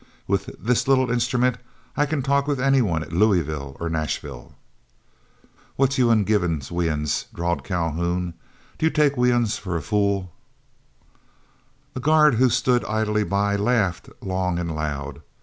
[0.25, 1.59] "With this little instrument,
[1.95, 4.55] I can talk with any one at Louisville or Nashville."
[5.75, 8.33] "What's yo uns givin' we uns," drawled Calhoun.
[8.79, 10.31] "Do yo' take we uns fo' a fule?"
[11.95, 15.21] A guard who stood idly by laughed long and loud.